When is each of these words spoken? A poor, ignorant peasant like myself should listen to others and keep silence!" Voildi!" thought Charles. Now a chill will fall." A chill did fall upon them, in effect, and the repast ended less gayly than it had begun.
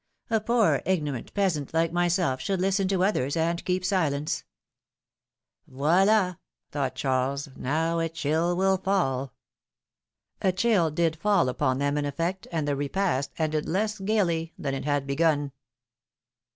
A 0.31 0.39
poor, 0.41 0.81
ignorant 0.83 1.31
peasant 1.35 1.75
like 1.75 1.91
myself 1.93 2.41
should 2.41 2.59
listen 2.59 2.87
to 2.87 3.03
others 3.03 3.37
and 3.37 3.63
keep 3.63 3.85
silence!" 3.85 4.43
Voildi!" 5.71 6.39
thought 6.71 6.95
Charles. 6.95 7.49
Now 7.55 7.99
a 7.99 8.09
chill 8.09 8.55
will 8.57 8.77
fall." 8.77 9.35
A 10.41 10.51
chill 10.51 10.89
did 10.89 11.17
fall 11.17 11.49
upon 11.49 11.77
them, 11.77 11.99
in 11.99 12.05
effect, 12.05 12.47
and 12.51 12.67
the 12.67 12.75
repast 12.75 13.31
ended 13.37 13.69
less 13.69 13.99
gayly 13.99 14.55
than 14.57 14.73
it 14.73 14.85
had 14.85 15.05
begun. 15.05 15.51